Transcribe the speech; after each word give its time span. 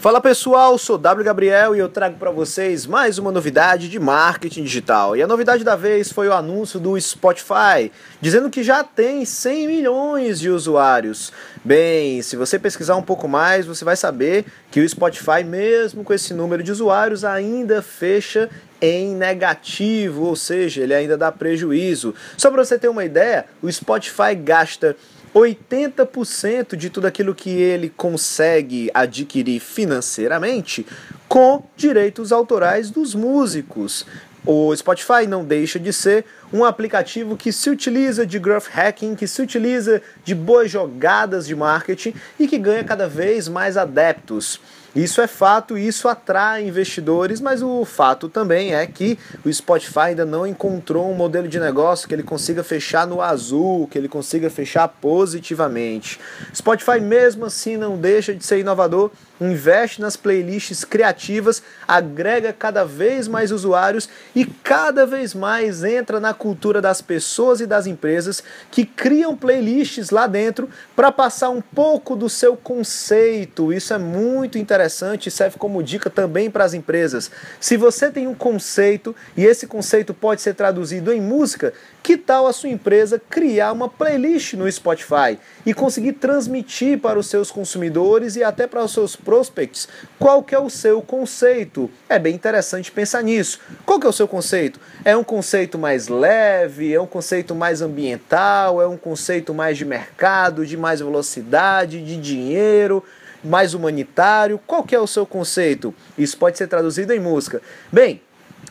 Fala 0.00 0.18
pessoal, 0.18 0.78
sou 0.78 0.96
W 0.96 1.22
Gabriel 1.22 1.76
e 1.76 1.78
eu 1.78 1.86
trago 1.86 2.16
para 2.16 2.30
vocês 2.30 2.86
mais 2.86 3.18
uma 3.18 3.30
novidade 3.30 3.86
de 3.86 3.98
marketing 3.98 4.62
digital. 4.62 5.14
E 5.14 5.22
a 5.22 5.26
novidade 5.26 5.62
da 5.62 5.76
vez 5.76 6.10
foi 6.10 6.26
o 6.26 6.32
anúncio 6.32 6.80
do 6.80 6.98
Spotify, 6.98 7.92
dizendo 8.18 8.48
que 8.48 8.62
já 8.62 8.82
tem 8.82 9.26
100 9.26 9.66
milhões 9.66 10.40
de 10.40 10.48
usuários. 10.48 11.30
Bem, 11.62 12.22
se 12.22 12.34
você 12.34 12.58
pesquisar 12.58 12.96
um 12.96 13.02
pouco 13.02 13.28
mais, 13.28 13.66
você 13.66 13.84
vai 13.84 13.94
saber 13.94 14.46
que 14.70 14.80
o 14.80 14.88
Spotify, 14.88 15.44
mesmo 15.44 16.02
com 16.02 16.14
esse 16.14 16.32
número 16.32 16.62
de 16.62 16.72
usuários, 16.72 17.22
ainda 17.22 17.82
fecha 17.82 18.48
em 18.80 19.14
negativo, 19.14 20.24
ou 20.24 20.34
seja, 20.34 20.80
ele 20.80 20.94
ainda 20.94 21.18
dá 21.18 21.30
prejuízo. 21.30 22.14
Só 22.38 22.50
para 22.50 22.64
você 22.64 22.78
ter 22.78 22.88
uma 22.88 23.04
ideia, 23.04 23.44
o 23.60 23.70
Spotify 23.70 24.34
gasta 24.34 24.96
80% 25.34 26.76
de 26.76 26.90
tudo 26.90 27.06
aquilo 27.06 27.34
que 27.34 27.50
ele 27.50 27.88
consegue 27.88 28.90
adquirir 28.92 29.60
financeiramente 29.60 30.86
com 31.28 31.64
direitos 31.76 32.32
autorais 32.32 32.90
dos 32.90 33.14
músicos. 33.14 34.06
O 34.44 34.74
Spotify 34.74 35.26
não 35.28 35.44
deixa 35.44 35.78
de 35.78 35.92
ser 35.92 36.24
um 36.52 36.64
aplicativo 36.64 37.36
que 37.36 37.52
se 37.52 37.70
utiliza 37.70 38.26
de 38.26 38.38
growth 38.38 38.68
hacking, 38.70 39.14
que 39.14 39.26
se 39.26 39.40
utiliza 39.40 40.02
de 40.24 40.34
boas 40.34 40.70
jogadas 40.70 41.46
de 41.46 41.54
marketing 41.54 42.14
e 42.38 42.46
que 42.46 42.58
ganha 42.58 42.84
cada 42.84 43.08
vez 43.08 43.48
mais 43.48 43.76
adeptos. 43.76 44.60
Isso 44.94 45.20
é 45.20 45.28
fato 45.28 45.78
e 45.78 45.86
isso 45.86 46.08
atrai 46.08 46.66
investidores, 46.66 47.40
mas 47.40 47.62
o 47.62 47.84
fato 47.84 48.28
também 48.28 48.74
é 48.74 48.84
que 48.86 49.16
o 49.44 49.52
Spotify 49.52 50.00
ainda 50.08 50.24
não 50.24 50.44
encontrou 50.44 51.08
um 51.08 51.14
modelo 51.14 51.46
de 51.46 51.60
negócio 51.60 52.08
que 52.08 52.14
ele 52.14 52.24
consiga 52.24 52.64
fechar 52.64 53.06
no 53.06 53.22
azul, 53.22 53.86
que 53.86 53.96
ele 53.96 54.08
consiga 54.08 54.50
fechar 54.50 54.88
positivamente. 54.88 56.18
Spotify 56.52 56.98
mesmo 57.00 57.44
assim 57.44 57.76
não 57.76 57.96
deixa 57.96 58.34
de 58.34 58.44
ser 58.44 58.58
inovador, 58.58 59.12
investe 59.40 60.00
nas 60.00 60.16
playlists 60.16 60.84
criativas, 60.84 61.62
agrega 61.86 62.52
cada 62.52 62.84
vez 62.84 63.28
mais 63.28 63.52
usuários 63.52 64.08
e 64.34 64.44
cada 64.44 65.06
vez 65.06 65.34
mais 65.34 65.84
entra 65.84 66.18
na 66.18 66.34
cultura 66.40 66.80
das 66.80 67.02
pessoas 67.02 67.60
e 67.60 67.66
das 67.66 67.86
empresas 67.86 68.42
que 68.70 68.86
criam 68.86 69.36
playlists 69.36 70.08
lá 70.08 70.26
dentro 70.26 70.68
para 70.96 71.12
passar 71.12 71.50
um 71.50 71.60
pouco 71.60 72.16
do 72.16 72.30
seu 72.30 72.56
conceito. 72.56 73.72
Isso 73.72 73.92
é 73.92 73.98
muito 73.98 74.56
interessante 74.56 75.26
e 75.26 75.30
serve 75.30 75.58
como 75.58 75.82
dica 75.82 76.08
também 76.08 76.50
para 76.50 76.64
as 76.64 76.72
empresas. 76.72 77.30
Se 77.60 77.76
você 77.76 78.10
tem 78.10 78.26
um 78.26 78.34
conceito 78.34 79.14
e 79.36 79.44
esse 79.44 79.66
conceito 79.66 80.14
pode 80.14 80.40
ser 80.40 80.54
traduzido 80.54 81.12
em 81.12 81.20
música, 81.20 81.74
que 82.02 82.16
tal 82.16 82.46
a 82.46 82.52
sua 82.52 82.70
empresa 82.70 83.20
criar 83.28 83.72
uma 83.72 83.88
playlist 83.88 84.54
no 84.54 84.70
Spotify 84.72 85.38
e 85.66 85.74
conseguir 85.74 86.14
transmitir 86.14 86.98
para 86.98 87.18
os 87.18 87.26
seus 87.26 87.50
consumidores 87.50 88.34
e 88.36 88.42
até 88.42 88.66
para 88.66 88.82
os 88.82 88.92
seus 88.92 89.14
prospects 89.14 89.86
qual 90.18 90.42
que 90.42 90.54
é 90.54 90.58
o 90.58 90.70
seu 90.70 91.02
conceito? 91.02 91.90
É 92.08 92.18
bem 92.18 92.34
interessante 92.34 92.92
pensar 92.92 93.22
nisso. 93.22 93.58
Qual 93.84 93.98
que 93.98 94.06
é 94.06 94.10
o 94.10 94.12
seu 94.12 94.28
conceito? 94.28 94.80
É 95.04 95.16
um 95.16 95.24
conceito 95.24 95.78
mais 95.78 96.08
leve, 96.08 96.29
é 96.32 97.00
um 97.00 97.06
conceito 97.06 97.54
mais 97.54 97.82
ambiental, 97.82 98.80
é 98.80 98.86
um 98.86 98.96
conceito 98.96 99.52
mais 99.52 99.76
de 99.76 99.84
mercado, 99.84 100.66
de 100.66 100.76
mais 100.76 101.00
velocidade, 101.00 102.02
de 102.02 102.16
dinheiro? 102.16 103.04
mais 103.42 103.72
humanitário? 103.72 104.60
Qual 104.66 104.84
que 104.84 104.94
é 104.94 105.00
o 105.00 105.06
seu 105.06 105.24
conceito? 105.24 105.94
Isso 106.16 106.36
pode 106.36 106.58
ser 106.58 106.66
traduzido 106.66 107.12
em 107.12 107.20
música. 107.20 107.62
Bem, 107.90 108.20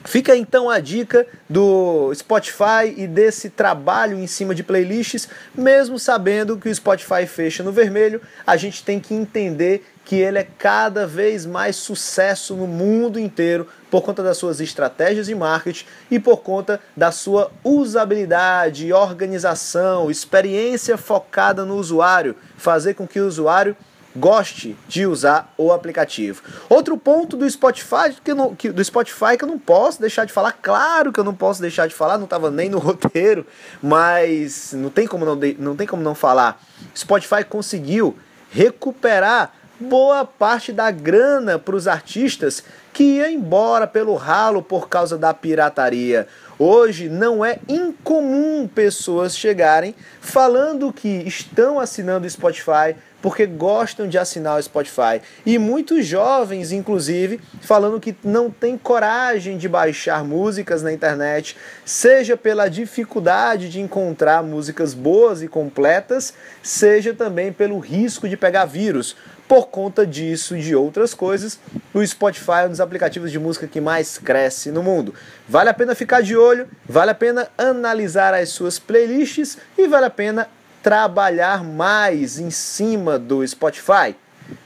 Fica 0.05 0.33
então 0.35 0.69
a 0.69 0.79
dica 0.79 1.27
do 1.49 2.13
Spotify 2.15 2.93
e 2.95 3.05
desse 3.05 3.49
trabalho 3.49 4.17
em 4.17 4.27
cima 4.27 4.55
de 4.55 4.63
playlists, 4.63 5.27
mesmo 5.53 5.99
sabendo 5.99 6.57
que 6.57 6.69
o 6.69 6.73
Spotify 6.73 7.25
fecha 7.27 7.63
no 7.63 7.71
vermelho, 7.71 8.21
a 8.47 8.55
gente 8.55 8.81
tem 8.81 8.97
que 8.97 9.13
entender 9.13 9.85
que 10.09 10.15
ele 10.15 10.39
é 10.39 10.43
cada 10.57 11.05
vez 11.05 11.45
mais 11.45 11.75
sucesso 11.75 12.55
no 12.55 12.65
mundo 12.65 13.19
inteiro 13.19 13.67
por 13.91 14.01
conta 14.01 14.23
das 14.23 14.37
suas 14.37 14.59
estratégias 14.59 15.27
de 15.27 15.35
marketing 15.35 15.85
e 16.09 16.17
por 16.17 16.37
conta 16.37 16.81
da 16.97 17.11
sua 17.11 17.51
usabilidade, 17.63 18.91
organização, 18.91 20.09
experiência 20.09 20.97
focada 20.97 21.63
no 21.63 21.75
usuário, 21.75 22.35
fazer 22.57 22.95
com 22.95 23.07
que 23.07 23.19
o 23.19 23.27
usuário 23.27 23.77
goste 24.15 24.75
de 24.87 25.05
usar 25.05 25.53
o 25.55 25.71
aplicativo. 25.71 26.41
Outro 26.67 26.97
ponto 26.97 27.37
do 27.37 27.47
Spotify 27.47 28.11
que, 28.23 28.33
não, 28.33 28.55
que, 28.55 28.71
do 28.71 28.83
Spotify 28.83 29.37
que 29.37 29.43
eu 29.43 29.47
não 29.47 29.59
posso 29.59 30.01
deixar 30.01 30.25
de 30.25 30.33
falar, 30.33 30.53
claro 30.53 31.13
que 31.13 31.19
eu 31.19 31.23
não 31.23 31.35
posso 31.35 31.61
deixar 31.61 31.87
de 31.87 31.93
falar, 31.93 32.17
não 32.17 32.23
estava 32.23 32.49
nem 32.49 32.67
no 32.67 32.79
roteiro, 32.81 33.45
mas 33.79 34.73
não 34.73 34.89
tem 34.89 35.05
como 35.05 35.23
não, 35.23 35.39
não, 35.59 35.75
tem 35.75 35.85
como 35.85 36.01
não 36.01 36.15
falar. 36.15 36.59
Spotify 36.95 37.43
conseguiu 37.47 38.17
recuperar 38.49 39.58
boa 39.79 40.25
parte 40.25 40.71
da 40.73 40.91
grana 40.91 41.57
para 41.57 41.75
os 41.75 41.87
artistas 41.87 42.63
que 42.91 43.03
ia 43.03 43.31
embora 43.31 43.87
pelo 43.87 44.15
ralo 44.15 44.61
por 44.61 44.89
causa 44.89 45.17
da 45.17 45.33
pirataria. 45.33 46.27
Hoje 46.57 47.07
não 47.07 47.45
é 47.45 47.59
incomum 47.67 48.67
pessoas 48.67 49.37
chegarem 49.37 49.95
falando 50.19 50.91
que 50.91 51.07
estão 51.07 51.79
assinando 51.79 52.27
o 52.27 52.29
Spotify 52.29 52.95
porque 53.21 53.45
gostam 53.45 54.07
de 54.07 54.17
assinar 54.17 54.57
o 54.57 54.63
Spotify. 54.63 55.21
E 55.45 55.57
muitos 55.57 56.05
jovens, 56.05 56.71
inclusive, 56.71 57.39
falando 57.61 57.99
que 57.99 58.15
não 58.23 58.49
tem 58.49 58.77
coragem 58.77 59.57
de 59.57 59.67
baixar 59.67 60.23
músicas 60.23 60.81
na 60.81 60.91
internet, 60.91 61.55
seja 61.85 62.37
pela 62.37 62.69
dificuldade 62.69 63.69
de 63.69 63.79
encontrar 63.79 64.43
músicas 64.43 64.93
boas 64.93 65.41
e 65.41 65.47
completas, 65.47 66.33
seja 66.63 67.13
também 67.13 67.51
pelo 67.51 67.79
risco 67.79 68.27
de 68.27 68.37
pegar 68.37 68.65
vírus. 68.65 69.15
Por 69.49 69.65
conta 69.69 70.05
disso 70.05 70.55
e 70.55 70.61
de 70.61 70.75
outras 70.75 71.15
coisas, 71.15 71.59
o 71.91 72.05
Spotify 72.05 72.61
é 72.61 72.65
um 72.67 72.69
dos 72.69 72.79
aplicativos 72.79 73.31
de 73.31 73.39
música 73.39 73.65
que 73.65 73.81
mais 73.81 74.19
cresce 74.19 74.69
no 74.69 74.83
mundo. 74.83 75.11
Vale 75.47 75.71
a 75.71 75.73
pena 75.73 75.95
ficar 75.95 76.21
de 76.21 76.37
olho, 76.37 76.67
vale 76.87 77.09
a 77.09 77.15
pena 77.15 77.47
analisar 77.57 78.31
as 78.35 78.49
suas 78.49 78.77
playlists 78.77 79.57
e 79.75 79.87
vale 79.87 80.05
a 80.05 80.09
pena 80.11 80.47
trabalhar 80.83 81.63
mais 81.63 82.37
em 82.37 82.51
cima 82.51 83.17
do 83.17 83.45
Spotify. 83.47 84.15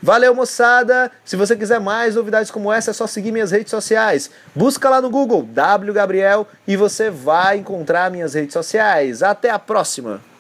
Valeu, 0.02 0.36
moçada! 0.36 1.10
Se 1.24 1.38
você 1.38 1.56
quiser 1.56 1.80
mais 1.80 2.16
novidades 2.16 2.52
como 2.52 2.70
essa, 2.70 2.92
é 2.92 2.94
só 2.94 3.08
seguir 3.08 3.32
minhas 3.32 3.52
redes 3.52 3.72
sociais. 3.72 4.30
Busca 4.54 4.90
lá 4.90 5.00
no 5.00 5.10
Google 5.10 5.44
W 5.44 5.94
Gabriel 5.94 6.46
e 6.68 6.76
você 6.76 7.10
vai 7.10 7.56
encontrar 7.56 8.12
minhas 8.12 8.34
redes 8.34 8.52
sociais. 8.52 9.24
Até 9.24 9.50
a 9.50 9.58
próxima! 9.58 10.33